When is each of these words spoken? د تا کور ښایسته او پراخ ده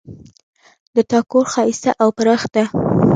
د 0.95 0.97
تا 1.11 1.19
کور 1.31 1.45
ښایسته 1.53 1.91
او 2.01 2.09
پراخ 2.17 2.41
ده 2.53 2.63